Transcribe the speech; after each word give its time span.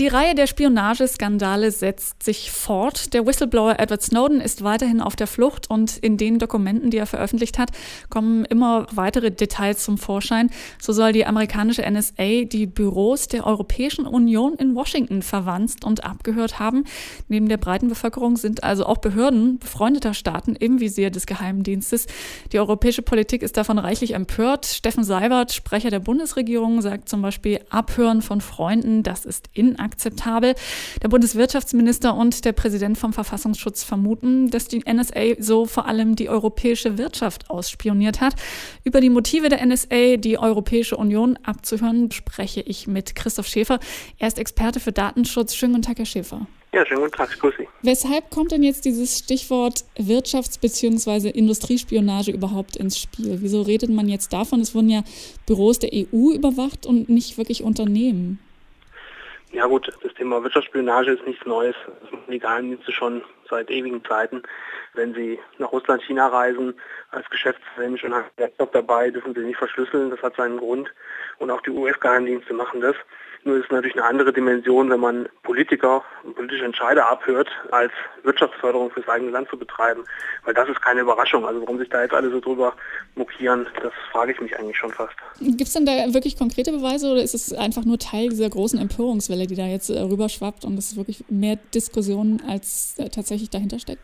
Die 0.00 0.08
Reihe 0.08 0.34
der 0.34 0.48
Spionageskandale 0.48 1.70
setzt 1.70 2.24
sich 2.24 2.50
fort. 2.50 3.14
Der 3.14 3.24
Whistleblower 3.26 3.78
Edward 3.78 4.02
Snowden 4.02 4.40
ist 4.40 4.64
weiterhin 4.64 5.00
auf 5.00 5.14
der 5.14 5.28
Flucht 5.28 5.70
und 5.70 5.98
in 5.98 6.16
den 6.16 6.40
Dokumenten, 6.40 6.90
die 6.90 6.96
er 6.96 7.06
veröffentlicht 7.06 7.58
hat, 7.60 7.70
kommen 8.10 8.44
immer 8.44 8.88
weitere 8.90 9.30
Details 9.30 9.84
zum 9.84 9.96
Vorschein. 9.96 10.50
So 10.80 10.92
soll 10.92 11.12
die 11.12 11.24
amerikanische 11.26 11.88
NSA 11.88 12.42
die 12.42 12.66
Büros 12.66 13.28
der 13.28 13.46
Europäischen 13.46 14.04
Union 14.04 14.54
in 14.54 14.74
Washington 14.74 15.22
verwanzt 15.22 15.84
und 15.84 16.02
abgehört 16.02 16.58
haben. 16.58 16.82
Neben 17.28 17.48
der 17.48 17.58
breiten 17.58 17.88
Bevölkerung 17.88 18.36
sind 18.36 18.64
also 18.64 18.86
auch 18.86 18.98
Behörden 18.98 19.60
befreundeter 19.60 20.12
Staaten 20.12 20.56
im 20.56 20.80
Visier 20.80 21.12
des 21.12 21.24
Geheimdienstes. 21.24 22.08
Die 22.50 22.58
europäische 22.58 23.02
Politik 23.02 23.44
ist 23.44 23.56
davon 23.56 23.78
reichlich 23.78 24.14
empört. 24.14 24.66
Steffen 24.66 25.04
Seibert, 25.04 25.52
Sprecher 25.52 25.90
der 25.90 26.00
Bundesregierung, 26.00 26.82
sagt 26.82 27.08
zum 27.08 27.22
Beispiel, 27.22 27.60
Abhören 27.70 28.22
von 28.22 28.40
Freunden, 28.40 29.04
das 29.04 29.24
ist 29.24 29.50
inakzeptabel 29.52 29.83
inakzeptabel. 29.84 30.54
Der 31.02 31.08
Bundeswirtschaftsminister 31.08 32.14
und 32.14 32.44
der 32.44 32.52
Präsident 32.52 32.98
vom 32.98 33.12
Verfassungsschutz 33.12 33.84
vermuten, 33.84 34.50
dass 34.50 34.68
die 34.68 34.82
NSA 34.90 35.36
so 35.38 35.66
vor 35.66 35.86
allem 35.86 36.16
die 36.16 36.28
europäische 36.28 36.98
Wirtschaft 36.98 37.50
ausspioniert 37.50 38.20
hat. 38.20 38.34
Über 38.84 39.00
die 39.00 39.10
Motive 39.10 39.48
der 39.48 39.64
NSA, 39.64 40.16
die 40.16 40.38
Europäische 40.38 40.96
Union 40.96 41.38
abzuhören, 41.42 42.10
spreche 42.10 42.60
ich 42.60 42.86
mit 42.86 43.14
Christoph 43.14 43.46
Schäfer. 43.46 43.78
Er 44.18 44.28
ist 44.28 44.38
Experte 44.38 44.80
für 44.80 44.92
Datenschutz. 44.92 45.54
Schönen 45.54 45.74
guten 45.74 45.84
Tag, 45.84 45.98
Herr 45.98 46.06
Schäfer. 46.06 46.46
Ja, 46.72 46.84
schönen 46.84 47.02
guten 47.02 47.12
Tag, 47.12 47.30
grüße 47.38 47.58
Sie. 47.58 47.68
Weshalb 47.82 48.30
kommt 48.30 48.50
denn 48.50 48.64
jetzt 48.64 48.84
dieses 48.84 49.18
Stichwort 49.18 49.84
Wirtschafts- 49.96 50.58
bzw. 50.60 51.28
Industriespionage 51.30 52.32
überhaupt 52.32 52.76
ins 52.76 52.98
Spiel? 52.98 53.38
Wieso 53.40 53.62
redet 53.62 53.90
man 53.90 54.08
jetzt 54.08 54.32
davon? 54.32 54.60
Es 54.60 54.74
wurden 54.74 54.90
ja 54.90 55.04
Büros 55.46 55.78
der 55.78 55.90
EU 55.92 56.32
überwacht 56.32 56.84
und 56.84 57.08
nicht 57.08 57.38
wirklich 57.38 57.62
Unternehmen. 57.62 58.40
Ja 59.54 59.66
gut, 59.66 59.88
das 60.02 60.12
Thema 60.14 60.42
Wirtschaftsspionage 60.42 61.12
ist 61.12 61.24
nichts 61.28 61.46
Neues. 61.46 61.76
Das 62.02 62.10
machen 62.10 62.24
die 62.28 62.40
Geheimdienste 62.40 62.90
schon 62.90 63.22
seit 63.48 63.70
ewigen 63.70 64.04
Zeiten. 64.04 64.42
Wenn 64.94 65.14
sie 65.14 65.38
nach 65.58 65.70
Russland, 65.70 66.02
China 66.02 66.26
reisen, 66.26 66.74
als 67.12 67.30
Geschäftsmensch 67.30 68.02
und 68.02 68.14
haben 68.14 68.24
Laptop 68.36 68.72
dabei, 68.72 69.10
dürfen 69.10 69.32
sie 69.32 69.42
nicht 69.42 69.58
verschlüsseln. 69.58 70.10
Das 70.10 70.20
hat 70.22 70.34
seinen 70.34 70.58
Grund. 70.58 70.92
Und 71.38 71.52
auch 71.52 71.60
die 71.60 71.70
US-Geheimdienste 71.70 72.52
machen 72.52 72.80
das. 72.80 72.96
Nur 73.44 73.58
ist 73.58 73.64
es 73.66 73.70
natürlich 73.70 73.94
eine 73.96 74.04
andere 74.04 74.32
Dimension, 74.32 74.88
wenn 74.88 75.00
man 75.00 75.28
Politiker 75.42 76.02
und 76.22 76.34
politische 76.34 76.64
Entscheider 76.64 77.10
abhört, 77.10 77.48
als 77.70 77.92
Wirtschaftsförderung 78.22 78.90
fürs 78.90 79.06
eigene 79.06 79.30
Land 79.32 79.48
zu 79.50 79.58
betreiben. 79.58 80.02
Weil 80.44 80.54
das 80.54 80.68
ist 80.68 80.80
keine 80.80 81.00
Überraschung. 81.00 81.46
Also 81.46 81.60
warum 81.60 81.78
sich 81.78 81.90
da 81.90 82.02
jetzt 82.02 82.14
alle 82.14 82.30
so 82.30 82.40
drüber 82.40 82.74
mokieren, 83.16 83.66
das 83.82 83.92
frage 84.10 84.32
ich 84.32 84.40
mich 84.40 84.58
eigentlich 84.58 84.78
schon 84.78 84.90
fast. 84.92 85.14
Gibt 85.40 85.60
es 85.60 85.74
denn 85.74 85.84
da 85.84 85.92
wirklich 86.14 86.38
konkrete 86.38 86.72
Beweise 86.72 87.12
oder 87.12 87.22
ist 87.22 87.34
es 87.34 87.52
einfach 87.52 87.84
nur 87.84 87.98
Teil 87.98 88.30
dieser 88.30 88.48
großen 88.48 88.78
Empörungswelle, 88.78 89.46
die 89.46 89.56
da 89.56 89.66
jetzt 89.66 89.90
äh, 89.90 90.00
rüberschwappt 90.00 90.64
und 90.64 90.78
es 90.78 90.96
wirklich 90.96 91.24
mehr 91.28 91.56
Diskussion 91.74 92.42
als 92.48 92.94
äh, 92.98 93.10
tatsächlich 93.10 93.50
dahinter 93.50 93.78
steckt? 93.78 94.00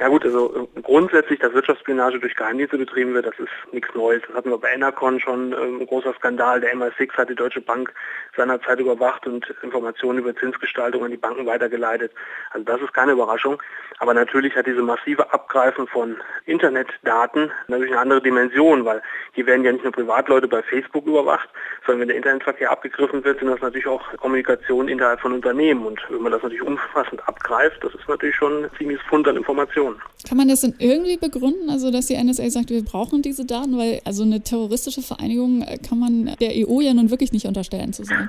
Ja 0.00 0.08
gut, 0.08 0.24
also 0.24 0.68
äh, 0.74 0.80
grundsätzlich, 0.80 1.40
dass 1.40 1.52
Wirtschaftsspionage 1.52 2.18
durch 2.20 2.34
Geheimdienste 2.34 2.78
betrieben 2.78 3.12
wird, 3.12 3.26
das 3.26 3.38
ist 3.38 3.50
nichts 3.70 3.94
Neues. 3.94 4.22
Das 4.26 4.34
hatten 4.34 4.48
wir 4.48 4.56
bei 4.56 4.72
Enercon 4.72 5.20
schon, 5.20 5.52
ähm, 5.52 5.80
ein 5.80 5.86
großer 5.86 6.14
Skandal. 6.14 6.62
Der 6.62 6.74
MI6 6.74 7.12
hat 7.18 7.28
die 7.28 7.34
Deutsche 7.34 7.60
Bank 7.60 7.92
seinerzeit 8.34 8.80
überwacht 8.80 9.26
und 9.26 9.54
Informationen 9.62 10.20
über 10.20 10.34
Zinsgestaltung 10.34 11.04
an 11.04 11.10
die 11.10 11.18
Banken 11.18 11.44
weitergeleitet. 11.44 12.12
Also 12.52 12.64
das 12.64 12.80
ist 12.80 12.94
keine 12.94 13.12
Überraschung. 13.12 13.62
Aber 13.98 14.14
natürlich 14.14 14.56
hat 14.56 14.66
diese 14.66 14.80
massive 14.80 15.30
Abgreifen 15.34 15.86
von 15.86 16.16
Internetdaten 16.46 17.52
natürlich 17.68 17.92
eine 17.92 18.00
andere 18.00 18.22
Dimension, 18.22 18.86
weil 18.86 19.02
hier 19.32 19.44
werden 19.44 19.62
ja 19.64 19.72
nicht 19.72 19.84
nur 19.84 19.92
Privatleute 19.92 20.48
bei 20.48 20.62
Facebook 20.62 21.06
überwacht, 21.06 21.50
sondern 21.84 22.00
wenn 22.00 22.08
der 22.08 22.16
Internetverkehr 22.16 22.70
abgegriffen 22.70 23.22
wird, 23.22 23.40
sind 23.40 23.48
das 23.48 23.60
natürlich 23.60 23.86
auch 23.86 24.02
Kommunikation 24.16 24.88
innerhalb 24.88 25.20
von 25.20 25.34
Unternehmen. 25.34 25.84
Und 25.84 26.00
wenn 26.08 26.22
man 26.22 26.32
das 26.32 26.42
natürlich 26.42 26.62
umfassend 26.62 27.28
abgreift, 27.28 27.84
das 27.84 27.94
ist 27.94 28.08
natürlich 28.08 28.36
schon 28.36 28.64
ein 28.64 28.70
ziemliches 28.78 29.04
Fund 29.06 29.28
an 29.28 29.36
Informationen. 29.36 29.89
Informationen. 29.90 30.00
Kann 30.28 30.36
man 30.36 30.48
das 30.48 30.60
denn 30.60 30.74
irgendwie 30.78 31.16
begründen, 31.16 31.70
also 31.70 31.90
dass 31.90 32.06
die 32.06 32.22
NSA 32.22 32.50
sagt, 32.50 32.70
wir 32.70 32.84
brauchen 32.84 33.22
diese 33.22 33.44
Daten, 33.44 33.76
weil 33.78 34.00
also 34.04 34.22
eine 34.22 34.42
terroristische 34.42 35.02
Vereinigung 35.02 35.62
äh, 35.62 35.78
kann 35.78 35.98
man 35.98 36.36
der 36.40 36.50
EU 36.54 36.80
ja 36.80 36.94
nun 36.94 37.10
wirklich 37.10 37.32
nicht 37.32 37.46
unterstellen 37.46 37.92
zu 37.92 38.04
sein? 38.04 38.28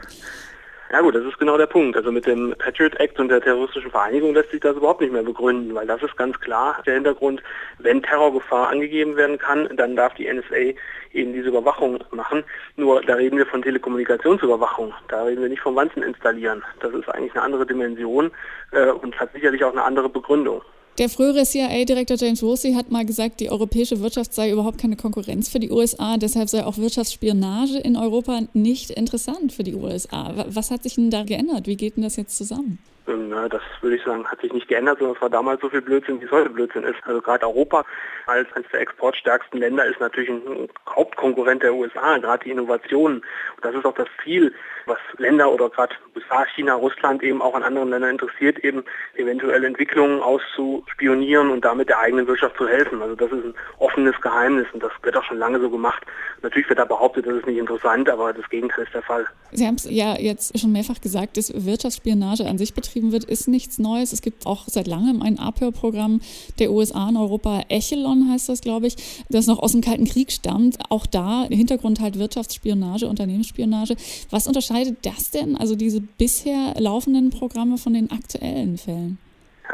Ja 0.91 0.99
gut, 0.99 1.15
das 1.15 1.23
ist 1.23 1.39
genau 1.39 1.57
der 1.57 1.67
Punkt. 1.67 1.95
Also 1.95 2.11
mit 2.11 2.25
dem 2.25 2.53
Patriot 2.57 2.99
Act 2.99 3.17
und 3.17 3.29
der 3.29 3.39
terroristischen 3.39 3.91
Vereinigung 3.91 4.33
lässt 4.33 4.51
sich 4.51 4.59
das 4.59 4.75
überhaupt 4.75 4.99
nicht 4.99 5.13
mehr 5.13 5.23
begründen, 5.23 5.73
weil 5.73 5.87
das 5.87 6.03
ist 6.03 6.17
ganz 6.17 6.37
klar 6.41 6.81
der 6.85 6.95
Hintergrund, 6.95 7.41
wenn 7.79 8.03
Terrorgefahr 8.03 8.67
angegeben 8.67 9.15
werden 9.15 9.37
kann, 9.37 9.69
dann 9.77 9.95
darf 9.95 10.13
die 10.15 10.27
NSA 10.27 10.77
eben 11.13 11.31
diese 11.31 11.47
Überwachung 11.47 12.03
machen. 12.11 12.43
Nur 12.75 13.01
da 13.01 13.13
reden 13.13 13.37
wir 13.37 13.45
von 13.45 13.61
Telekommunikationsüberwachung, 13.61 14.93
da 15.07 15.23
reden 15.23 15.41
wir 15.41 15.49
nicht 15.49 15.61
vom 15.61 15.77
Wanzen 15.77 16.03
installieren. 16.03 16.61
Das 16.81 16.93
ist 16.93 17.07
eigentlich 17.07 17.33
eine 17.35 17.43
andere 17.43 17.65
Dimension 17.65 18.31
äh, 18.71 18.87
und 18.87 19.17
hat 19.17 19.31
sicherlich 19.31 19.63
auch 19.63 19.71
eine 19.71 19.83
andere 19.83 20.09
Begründung. 20.09 20.61
Der 20.97 21.09
frühere 21.09 21.43
CIA-Direktor 21.43 22.17
James 22.17 22.43
Rossi 22.43 22.73
hat 22.73 22.91
mal 22.91 23.05
gesagt, 23.05 23.39
die 23.39 23.49
europäische 23.49 24.01
Wirtschaft 24.01 24.33
sei 24.33 24.51
überhaupt 24.51 24.77
keine 24.77 24.97
Konkurrenz 24.97 25.47
für 25.47 25.59
die 25.59 25.71
USA, 25.71 26.17
deshalb 26.17 26.49
sei 26.49 26.65
auch 26.65 26.77
Wirtschaftsspionage 26.77 27.77
in 27.77 27.95
Europa 27.95 28.41
nicht 28.53 28.91
interessant 28.91 29.53
für 29.53 29.63
die 29.63 29.75
USA. 29.75 30.45
Was 30.49 30.69
hat 30.69 30.83
sich 30.83 30.95
denn 30.95 31.09
da 31.09 31.23
geändert? 31.23 31.65
Wie 31.65 31.77
geht 31.77 31.95
denn 31.95 32.03
das 32.03 32.17
jetzt 32.17 32.37
zusammen? 32.37 32.77
Ähm, 33.07 33.31
das 33.49 33.61
würde 33.81 33.95
ich 33.95 34.03
sagen, 34.03 34.25
hat 34.25 34.41
sich 34.41 34.53
nicht 34.53 34.67
geändert, 34.67 34.99
sondern 34.99 35.15
es 35.15 35.21
war 35.21 35.29
damals 35.29 35.61
so 35.61 35.69
viel 35.69 35.81
Blödsinn, 35.81 36.21
wie 36.21 36.25
es 36.25 36.31
heute 36.31 36.49
Blödsinn 36.49 36.83
ist. 36.83 36.97
Also 37.03 37.21
gerade 37.21 37.45
Europa 37.45 37.85
als 38.27 38.51
eines 38.53 38.69
der 38.71 38.81
exportstärksten 38.81 39.59
Länder 39.59 39.85
ist 39.85 39.99
natürlich 39.99 40.29
ein 40.29 40.69
Hauptkonkurrent 40.89 41.63
der 41.63 41.73
USA, 41.73 42.17
gerade 42.17 42.43
die 42.43 42.51
Innovationen. 42.51 43.17
Und 43.17 43.65
das 43.65 43.75
ist 43.75 43.85
auch 43.85 43.95
das 43.95 44.07
Ziel, 44.23 44.53
was 44.85 44.97
Länder 45.17 45.51
oder 45.51 45.69
gerade 45.69 45.95
USA, 46.15 46.45
China, 46.55 46.73
Russland 46.75 47.23
eben 47.23 47.41
auch 47.41 47.53
an 47.53 47.63
anderen 47.63 47.89
Ländern 47.89 48.11
interessiert, 48.11 48.59
eben 48.59 48.83
eventuelle 49.15 49.67
Entwicklungen 49.67 50.21
auszuspionieren 50.21 51.49
und 51.49 51.63
damit 51.65 51.89
der 51.89 51.99
eigenen 51.99 52.27
Wirtschaft 52.27 52.57
zu 52.57 52.67
helfen. 52.67 53.01
Also 53.01 53.15
das 53.15 53.31
ist 53.31 53.45
ein 53.45 53.53
offenes 53.79 54.19
Geheimnis 54.21 54.67
und 54.73 54.83
das 54.83 54.91
wird 55.03 55.15
auch 55.17 55.23
schon 55.23 55.37
lange 55.37 55.59
so 55.59 55.69
gemacht. 55.69 56.03
Natürlich 56.41 56.67
wird 56.69 56.79
da 56.79 56.85
behauptet, 56.85 57.25
das 57.25 57.35
ist 57.35 57.47
nicht 57.47 57.57
interessant, 57.57 58.09
aber 58.09 58.33
das 58.33 58.47
Gegenteil 58.49 58.85
ist 58.85 58.93
der 58.93 59.03
Fall. 59.03 59.25
Sie 59.51 59.67
haben 59.67 59.75
es 59.75 59.87
ja 59.89 60.15
jetzt 60.17 60.57
schon 60.57 60.71
mehrfach 60.71 60.99
gesagt, 61.01 61.37
dass 61.37 61.53
Wirtschaftsspionage 61.53 62.45
an 62.45 62.57
sich 62.57 62.73
betrieben 62.91 63.13
wird, 63.13 63.23
ist 63.23 63.47
nichts 63.47 63.79
Neues. 63.79 64.11
Es 64.11 64.21
gibt 64.21 64.45
auch 64.45 64.67
seit 64.67 64.85
langem 64.85 65.21
ein 65.21 65.39
Abhörprogramm 65.39 66.19
der 66.59 66.71
USA 66.73 67.07
in 67.07 67.15
Europa, 67.15 67.63
Echelon 67.69 68.29
heißt 68.29 68.49
das, 68.49 68.59
glaube 68.59 68.87
ich, 68.87 68.95
das 69.29 69.47
noch 69.47 69.59
aus 69.59 69.71
dem 69.71 69.79
Kalten 69.79 70.05
Krieg 70.05 70.31
stammt. 70.31 70.77
Auch 70.89 71.05
da 71.05 71.45
Hintergrund 71.49 72.01
halt 72.01 72.19
Wirtschaftsspionage, 72.19 73.07
Unternehmensspionage. 73.07 73.95
Was 74.29 74.47
unterscheidet 74.47 74.97
das 75.03 75.31
denn, 75.31 75.55
also 75.55 75.75
diese 75.75 76.01
bisher 76.01 76.73
laufenden 76.77 77.29
Programme 77.29 77.77
von 77.77 77.93
den 77.93 78.11
aktuellen 78.11 78.77
Fällen? 78.77 79.17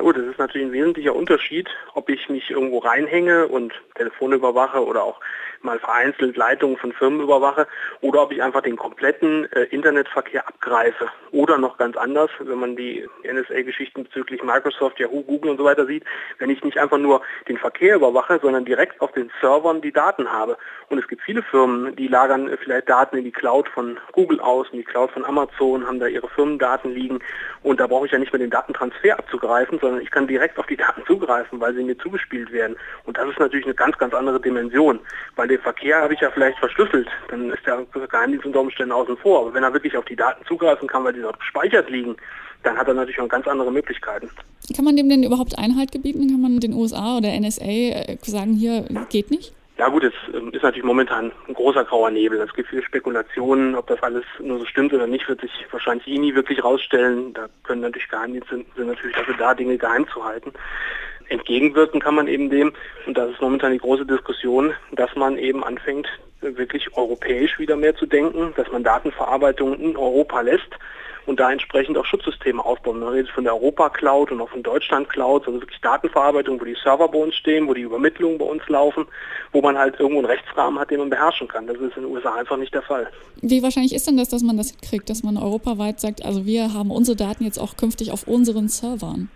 Gut, 0.08 0.16
das 0.16 0.24
ist 0.24 0.40
natürlich 0.40 0.68
ein 0.68 0.72
wesentlicher 0.72 1.14
Unterschied, 1.14 1.68
ob 1.94 2.08
ich 2.08 2.30
mich 2.30 2.50
irgendwo 2.50 2.78
reinhänge 2.78 3.46
und 3.50 3.74
Telefone 3.96 4.38
überwache 4.38 4.82
oder 4.86 5.04
auch 5.04 5.20
mal 5.62 5.80
vereinzelt 5.80 6.38
Leitungen 6.38 6.78
von 6.78 6.94
Firmen 6.94 7.20
überwache 7.20 7.68
oder 8.00 8.22
ob 8.22 8.32
ich 8.32 8.42
einfach 8.42 8.62
den 8.62 8.78
kompletten 8.78 9.52
äh, 9.52 9.64
Internetverkehr 9.64 10.48
abgreife. 10.48 11.10
Oder 11.32 11.58
noch 11.58 11.78
ganz 11.78 11.98
anders, 11.98 12.30
wenn 12.40 12.60
man 12.60 12.76
die 12.76 13.06
NSA-Geschichten 13.24 14.06
bezüglich 14.06 14.44
Microsoft, 14.44 15.00
Yahoo, 15.00 15.24
Google 15.24 15.52
und 15.52 15.58
so 15.58 15.66
weiter 15.66 15.86
sieht, 15.86 16.06
wenn 16.40 16.50
ich 16.50 16.64
nicht 16.64 16.78
einfach 16.78 16.98
nur 16.98 17.22
den 17.50 17.58
Verkehr 17.58 17.96
überwache, 17.96 18.40
sondern 18.42 18.64
direkt 18.64 19.02
auf 19.02 19.12
den 19.12 19.30
Servern 19.42 19.82
die 19.82 19.92
Daten 19.92 20.32
habe. 20.32 20.58
Und 20.90 21.00
es 21.00 21.08
gibt 21.08 21.22
viele 21.24 21.44
Firmen, 21.44 21.96
die 21.96 22.08
lagern 22.08 22.50
vielleicht 22.64 22.88
Daten 22.88 23.18
in 23.18 23.26
die 23.26 23.32
Cloud 23.32 23.68
von 23.70 24.00
Google 24.14 24.40
aus, 24.40 24.68
in 24.72 24.78
die 24.78 24.86
Cloud 24.86 25.12
von 25.12 25.26
Amazon, 25.26 25.86
haben 25.86 26.00
da 26.00 26.08
ihre 26.08 26.30
Firmendaten 26.30 26.94
liegen 26.94 27.20
und 27.64 27.80
da 27.80 27.88
brauche 27.88 28.06
ich 28.06 28.12
ja 28.12 28.20
nicht 28.20 28.32
mehr 28.32 28.40
den 28.40 28.50
Datentransfer 28.50 29.20
abzugreifen, 29.20 29.80
sondern 29.80 29.97
ich 30.02 30.12
kann 30.12 30.28
direkt 30.28 30.58
auf 30.60 30.68
die 30.68 30.78
Daten 30.78 31.04
zugreifen, 31.08 31.60
weil 31.60 31.74
sie 31.74 31.84
mir 31.84 31.98
zugespielt 31.98 32.52
werden. 32.52 32.76
Und 33.06 33.18
das 33.18 33.28
ist 33.30 33.40
natürlich 33.40 33.66
eine 33.66 33.76
ganz, 33.76 33.98
ganz 33.98 34.14
andere 34.14 34.40
Dimension, 34.40 35.00
weil 35.36 35.48
weil 35.48 35.56
den 35.56 35.62
Verkehr 35.62 36.02
habe 36.02 36.14
ich 36.14 36.20
ja 36.20 36.30
vielleicht 36.30 36.60
verschlüsselt, 36.60 37.08
dann 37.30 37.50
ist 37.52 37.66
der 37.66 37.86
Geheimdienst 38.10 38.46
unter 38.46 38.60
Umständen 38.60 38.92
außen 38.92 39.16
vor. 39.18 39.42
Aber 39.42 39.54
wenn 39.54 39.64
er 39.64 39.74
wirklich 39.74 39.96
auf 39.96 40.06
die 40.06 40.16
Daten 40.16 40.46
zugreifen 40.46 40.88
kann, 40.88 41.04
weil 41.06 41.14
die 41.14 41.22
dort 41.22 41.40
gespeichert 41.40 41.90
liegen, 41.90 42.18
dann 42.64 42.78
hat 42.78 42.88
er 42.88 42.94
natürlich 42.94 43.20
auch 43.22 43.30
ganz 43.30 43.48
andere 43.48 43.72
Möglichkeiten. 43.72 44.30
Kann 44.76 44.84
man 44.84 44.98
dem 44.98 45.08
denn 45.08 45.24
überhaupt 45.24 45.58
Einhalt 45.58 45.94
gebieten? 45.94 46.28
Kann 46.28 46.42
man 46.42 46.60
den 46.60 46.74
USA 46.74 47.18
oder 47.18 47.30
NSA 47.40 47.64
äh, 47.64 48.18
sagen, 48.22 48.54
hier 48.56 48.86
geht 49.10 49.32
nicht? 49.32 49.54
Ja 49.78 49.90
gut, 49.90 50.04
es 50.04 50.14
ähm, 50.34 50.52
ist 50.54 50.64
natürlich 50.64 50.84
momentan 50.84 51.32
ein 51.48 51.54
großer 51.54 51.86
grauer 51.86 52.10
Nebel. 52.10 52.42
Es 52.42 52.54
gibt 52.54 52.70
viele 52.70 52.82
Spekulationen, 52.82 53.76
ob 53.76 53.86
das 53.88 54.02
alles 54.02 54.26
nur 54.40 54.58
so 54.58 54.66
stimmt 54.66 54.92
oder 54.92 55.06
nicht, 55.06 55.30
wird 55.30 55.42
sich 55.42 55.52
wahrscheinlich 55.70 56.08
eh 56.08 56.18
nie 56.18 56.34
wirklich 56.34 56.64
rausstellen. 56.64 57.34
Da 57.34 57.48
können 57.64 57.82
natürlich 57.82 58.10
Geheimdienste 58.10 58.66
sind 58.76 58.88
natürlich 58.88 59.16
dafür 59.16 59.36
da, 59.38 59.54
Dinge 59.54 59.78
geheim 59.78 60.08
zu 60.08 60.24
halten. 60.24 60.52
Entgegenwirken 61.30 62.00
kann 62.00 62.16
man 62.16 62.28
eben 62.28 62.50
dem, 62.50 62.74
und 63.06 63.18
das 63.18 63.32
ist 63.32 63.42
momentan 63.42 63.72
die 63.72 63.80
große 63.80 64.06
Diskussion, 64.06 64.74
dass 64.92 65.16
man 65.16 65.38
eben 65.38 65.64
anfängt, 65.64 66.08
wirklich 66.42 66.96
europäisch 66.96 67.58
wieder 67.60 67.76
mehr 67.76 67.96
zu 67.96 68.06
denken, 68.06 68.54
dass 68.56 68.72
man 68.72 68.84
Datenverarbeitung 68.84 69.80
in 69.80 69.98
Europa 69.98 70.42
lässt 70.42 70.70
und 71.28 71.40
da 71.40 71.52
entsprechend 71.52 71.98
auch 71.98 72.06
Schutzsysteme 72.06 72.64
aufbauen. 72.64 73.00
Man 73.00 73.10
redet 73.10 73.30
von 73.30 73.44
der 73.44 73.54
Europa-Cloud 73.54 74.32
und 74.32 74.42
auch 74.42 74.50
von 74.50 74.64
Deutschland-Cloud, 74.64 75.46
also 75.46 75.60
wirklich 75.60 75.82
Datenverarbeitung, 75.82 76.60
wo 76.60 76.66
die 76.66 76.78
Server 76.82 77.08
bei 77.10 77.20
uns 77.20 77.36
stehen, 77.36 77.68
wo 77.68 77.74
die 77.74 77.82
Übermittlungen 77.82 78.38
bei 78.38 78.46
uns 78.46 78.68
laufen, 78.68 79.06
wo 79.52 79.62
man 79.62 79.78
halt 79.78 80.00
irgendwo 80.00 80.20
einen 80.20 80.28
Rechtsrahmen 80.28 80.80
hat, 80.80 80.90
den 80.90 81.00
man 81.00 81.10
beherrschen 81.10 81.48
kann. 81.48 81.68
Das 81.68 81.76
ist 81.78 81.98
in 81.98 82.04
den 82.04 82.06
USA 82.06 82.34
einfach 82.36 82.58
nicht 82.58 82.74
der 82.74 82.82
Fall. 82.82 83.08
Wie 83.42 83.62
wahrscheinlich 83.62 83.94
ist 83.94 84.08
denn 84.08 84.18
das, 84.18 84.30
dass 84.30 84.42
man 84.42 84.58
das 84.58 84.78
kriegt, 84.78 85.10
dass 85.10 85.22
man 85.22 85.38
europaweit 85.38 86.00
sagt, 86.00 86.24
also 86.24 86.46
wir 86.46 86.74
haben 86.74 86.92
unsere 86.92 87.18
Daten 87.18 87.44
jetzt 87.44 87.60
auch 87.60 87.76
künftig 87.76 88.12
auf 88.12 88.28
unseren 88.28 88.70
Servern? 88.70 89.30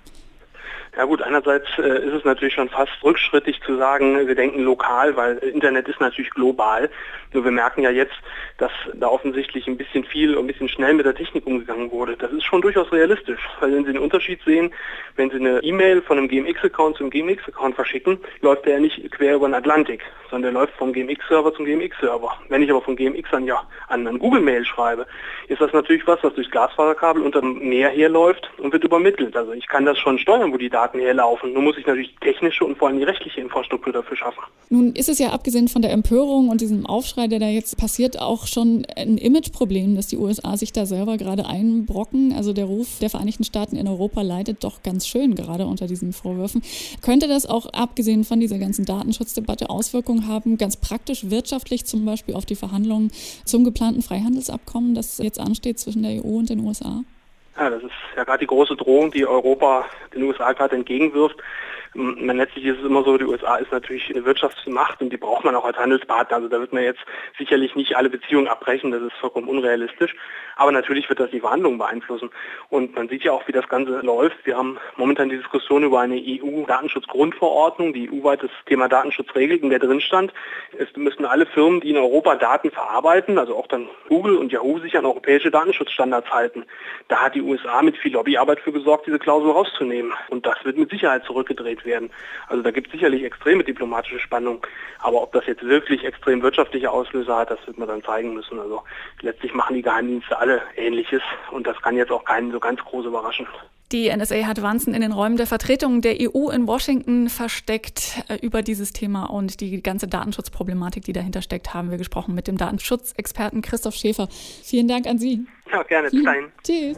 Ja 0.97 1.05
gut, 1.05 1.21
einerseits 1.21 1.67
äh, 1.77 2.05
ist 2.05 2.13
es 2.13 2.25
natürlich 2.25 2.53
schon 2.53 2.67
fast 2.67 2.91
rückschrittig 3.01 3.61
zu 3.65 3.77
sagen, 3.77 4.27
wir 4.27 4.35
denken 4.35 4.59
lokal, 4.59 5.15
weil 5.15 5.37
Internet 5.37 5.87
ist 5.87 6.01
natürlich 6.01 6.31
global. 6.31 6.89
Nur 7.31 7.45
wir 7.45 7.51
merken 7.51 7.81
ja 7.81 7.91
jetzt, 7.91 8.15
dass 8.57 8.71
da 8.93 9.07
offensichtlich 9.07 9.67
ein 9.67 9.77
bisschen 9.77 10.03
viel, 10.03 10.37
ein 10.37 10.47
bisschen 10.47 10.67
schnell 10.67 10.93
mit 10.93 11.05
der 11.05 11.15
Technik 11.15 11.47
umgegangen 11.47 11.91
wurde. 11.91 12.17
Das 12.17 12.33
ist 12.33 12.43
schon 12.43 12.61
durchaus 12.61 12.91
realistisch, 12.91 13.39
weil 13.61 13.73
wenn 13.73 13.85
Sie 13.85 13.93
den 13.93 14.01
Unterschied 14.01 14.41
sehen, 14.43 14.73
wenn 15.15 15.29
Sie 15.29 15.37
eine 15.37 15.59
E-Mail 15.63 16.01
von 16.01 16.17
einem 16.17 16.27
GMX-Account 16.27 16.97
zum 16.97 17.09
GMX-Account 17.09 17.75
verschicken, 17.75 18.19
läuft 18.41 18.65
der 18.65 18.73
ja 18.73 18.79
nicht 18.81 19.09
quer 19.11 19.35
über 19.35 19.47
den 19.47 19.55
Atlantik, 19.55 20.03
sondern 20.29 20.53
der 20.53 20.61
läuft 20.61 20.73
vom 20.73 20.91
GMX-Server 20.91 21.53
zum 21.53 21.63
GMX-Server. 21.63 22.37
Wenn 22.49 22.63
ich 22.63 22.69
aber 22.69 22.81
von 22.81 22.97
GMX 22.97 23.33
an, 23.33 23.45
ja, 23.45 23.63
an 23.87 24.05
einen 24.05 24.19
Google-Mail 24.19 24.65
schreibe, 24.65 25.07
ist 25.47 25.61
das 25.61 25.71
natürlich 25.71 26.05
was, 26.05 26.21
was 26.21 26.33
durchs 26.33 26.51
Glasfaserkabel 26.51 27.21
unter 27.21 27.39
dem 27.39 27.59
Meer 27.59 27.89
herläuft 27.89 28.51
und 28.57 28.73
wird 28.73 28.83
übermittelt. 28.83 29.37
Also 29.37 29.53
ich 29.53 29.67
kann 29.67 29.85
das 29.85 29.97
schon 29.97 30.19
steuern, 30.19 30.51
wo 30.51 30.57
die 30.57 30.69
Daten 30.69 30.80
Daten 30.81 30.99
herlaufen. 30.99 31.53
Nun 31.53 31.63
muss 31.63 31.77
ich 31.77 31.85
natürlich 31.85 32.15
technische 32.21 32.65
und 32.65 32.77
vor 32.77 32.87
allem 32.87 32.97
die 32.97 33.03
rechtliche 33.03 33.39
Infrastruktur 33.39 33.93
dafür 33.93 34.17
schaffen. 34.17 34.41
Nun 34.69 34.93
ist 34.93 35.09
es 35.09 35.19
ja 35.19 35.29
abgesehen 35.29 35.67
von 35.67 35.81
der 35.81 35.91
Empörung 35.91 36.49
und 36.49 36.61
diesem 36.61 36.85
Aufschrei, 36.85 37.27
der 37.27 37.39
da 37.39 37.47
jetzt 37.47 37.77
passiert, 37.77 38.19
auch 38.19 38.47
schon 38.47 38.85
ein 38.95 39.17
Imageproblem, 39.17 39.95
dass 39.95 40.07
die 40.07 40.17
USA 40.17 40.57
sich 40.57 40.73
da 40.73 40.85
selber 40.85 41.17
gerade 41.17 41.45
einbrocken. 41.45 42.33
Also 42.35 42.53
der 42.53 42.65
Ruf 42.65 42.99
der 42.99 43.11
Vereinigten 43.11 43.43
Staaten 43.43 43.75
in 43.75 43.87
Europa 43.87 44.21
leidet 44.21 44.63
doch 44.63 44.81
ganz 44.81 45.07
schön 45.07 45.35
gerade 45.35 45.67
unter 45.67 45.85
diesen 45.85 46.13
Vorwürfen. 46.13 46.63
Könnte 47.01 47.27
das 47.27 47.45
auch 47.45 47.67
abgesehen 47.67 48.23
von 48.23 48.39
dieser 48.39 48.57
ganzen 48.57 48.85
Datenschutzdebatte 48.85 49.69
Auswirkungen 49.69 50.27
haben, 50.27 50.57
ganz 50.57 50.77
praktisch 50.77 51.29
wirtschaftlich 51.29 51.85
zum 51.85 52.05
Beispiel 52.05 52.33
auf 52.33 52.45
die 52.45 52.55
Verhandlungen 52.55 53.11
zum 53.45 53.63
geplanten 53.63 54.01
Freihandelsabkommen, 54.01 54.95
das 54.95 55.19
jetzt 55.19 55.39
ansteht 55.39 55.77
zwischen 55.77 56.01
der 56.01 56.25
EU 56.25 56.39
und 56.39 56.49
den 56.49 56.59
USA? 56.61 57.03
Ja, 57.57 57.69
das 57.69 57.83
ist 57.83 57.91
ja 58.15 58.23
gerade 58.23 58.39
die 58.39 58.47
große 58.47 58.75
Drohung, 58.75 59.11
die 59.11 59.25
Europa 59.25 59.85
den 60.13 60.23
USA 60.23 60.53
gerade 60.53 60.75
entgegenwirft. 60.75 61.37
Man, 61.93 62.37
letztlich 62.37 62.65
ist 62.65 62.79
es 62.79 62.85
immer 62.85 63.03
so, 63.03 63.17
die 63.17 63.25
USA 63.25 63.57
ist 63.57 63.71
natürlich 63.71 64.09
eine 64.09 64.23
Wirtschaftsmacht 64.23 65.01
und 65.01 65.11
die 65.11 65.17
braucht 65.17 65.43
man 65.43 65.55
auch 65.55 65.65
als 65.65 65.77
Handelspartner. 65.77 66.37
Also 66.37 66.47
da 66.47 66.59
wird 66.59 66.71
man 66.71 66.83
jetzt 66.83 67.01
sicherlich 67.37 67.75
nicht 67.75 67.97
alle 67.97 68.09
Beziehungen 68.09 68.47
abbrechen, 68.47 68.91
das 68.91 69.01
ist 69.01 69.13
vollkommen 69.19 69.49
unrealistisch. 69.49 70.15
Aber 70.55 70.71
natürlich 70.71 71.09
wird 71.09 71.19
das 71.19 71.31
die 71.31 71.41
Verhandlungen 71.41 71.77
beeinflussen. 71.77 72.29
Und 72.69 72.95
man 72.95 73.09
sieht 73.09 73.23
ja 73.23 73.33
auch, 73.33 73.45
wie 73.47 73.51
das 73.51 73.67
Ganze 73.67 73.99
läuft. 74.01 74.45
Wir 74.45 74.57
haben 74.57 74.77
momentan 74.95 75.29
die 75.29 75.37
Diskussion 75.37 75.83
über 75.83 75.99
eine 75.99 76.15
EU-Datenschutzgrundverordnung, 76.15 77.93
die 77.93 78.09
EU-weit 78.09 78.43
das 78.43 78.51
Thema 78.67 78.87
Datenschutz 78.87 79.33
regelt, 79.35 79.61
in 79.63 79.69
der 79.69 79.79
drin 79.79 80.01
stand, 80.01 80.33
es 80.77 80.87
müssen 80.95 81.25
alle 81.25 81.45
Firmen, 81.45 81.81
die 81.81 81.89
in 81.89 81.97
Europa 81.97 82.35
Daten 82.35 82.71
verarbeiten, 82.71 83.37
also 83.37 83.57
auch 83.57 83.67
dann 83.67 83.89
Google 84.07 84.37
und 84.37 84.51
Yahoo, 84.51 84.79
sich 84.79 84.97
an 84.97 85.05
europäische 85.05 85.51
Datenschutzstandards 85.51 86.29
halten. 86.31 86.65
Da 87.07 87.17
hat 87.17 87.35
die 87.35 87.41
USA 87.41 87.81
mit 87.81 87.97
viel 87.97 88.13
Lobbyarbeit 88.13 88.59
für 88.61 88.71
gesorgt, 88.71 89.07
diese 89.07 89.19
Klausel 89.19 89.51
rauszunehmen. 89.51 90.13
Und 90.29 90.45
das 90.45 90.63
wird 90.63 90.77
mit 90.77 90.89
Sicherheit 90.89 91.25
zurückgedreht 91.25 91.80
werden. 91.85 92.09
Also 92.47 92.63
da 92.63 92.71
gibt 92.71 92.87
es 92.87 92.93
sicherlich 92.93 93.23
extreme 93.23 93.63
diplomatische 93.63 94.19
Spannung. 94.19 94.65
Aber 94.99 95.21
ob 95.21 95.31
das 95.33 95.45
jetzt 95.47 95.63
wirklich 95.63 96.03
extrem 96.03 96.41
wirtschaftliche 96.41 96.91
Auslöser 96.91 97.37
hat, 97.37 97.51
das 97.51 97.65
wird 97.65 97.77
man 97.77 97.87
dann 97.87 98.03
zeigen 98.03 98.33
müssen. 98.33 98.59
Also 98.59 98.83
letztlich 99.21 99.53
machen 99.53 99.75
die 99.75 99.81
Geheimdienste 99.81 100.37
alle 100.37 100.61
Ähnliches 100.75 101.21
und 101.51 101.67
das 101.67 101.81
kann 101.81 101.95
jetzt 101.95 102.11
auch 102.11 102.23
keinen 102.23 102.51
so 102.51 102.59
ganz 102.59 102.79
groß 102.81 103.05
überraschen. 103.05 103.47
Die 103.91 104.09
NSA 104.09 104.47
hat 104.47 104.61
Wanzen 104.61 104.93
in 104.93 105.01
den 105.01 105.11
Räumen 105.11 105.35
der 105.35 105.47
Vertretung 105.47 105.99
der 105.99 106.15
EU 106.21 106.49
in 106.49 106.65
Washington 106.65 107.27
versteckt. 107.27 108.23
äh, 108.29 108.37
Über 108.41 108.61
dieses 108.61 108.93
Thema 108.93 109.25
und 109.25 109.59
die 109.59 109.83
ganze 109.83 110.07
Datenschutzproblematik, 110.07 111.03
die 111.03 111.11
dahinter 111.11 111.41
steckt, 111.41 111.73
haben 111.73 111.91
wir 111.91 111.97
gesprochen 111.97 112.33
mit 112.33 112.47
dem 112.47 112.57
Datenschutzexperten 112.57 113.61
Christoph 113.61 113.95
Schäfer. 113.95 114.29
Vielen 114.63 114.87
Dank 114.87 115.07
an 115.07 115.17
Sie. 115.17 115.45
Ja, 115.71 115.83
gerne. 115.83 116.09
Bis 116.09 116.23
dahin. 116.23 116.51
Tschüss. 116.63 116.97